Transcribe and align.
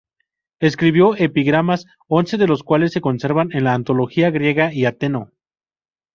Escribió 0.59 1.15
epigramas, 1.15 1.85
once 2.07 2.37
de 2.37 2.47
los 2.47 2.63
cuales 2.63 2.91
se 2.91 3.01
conservan 3.01 3.49
en 3.51 3.65
la 3.65 3.75
"Antología 3.75 4.31
griega" 4.31 4.73
y 4.73 4.85
Ateneo. 4.85 5.29